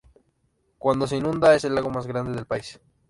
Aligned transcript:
Cuando 0.79 1.05
se 1.05 1.17
inunda, 1.17 1.53
es 1.53 1.63
el 1.63 1.75
lago 1.75 1.91
más 1.91 2.07
grande 2.07 2.31
del 2.31 2.47
país. 2.47 2.81